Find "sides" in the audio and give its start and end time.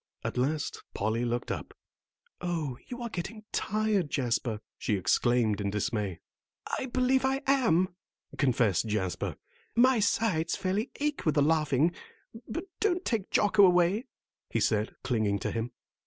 9.99-10.55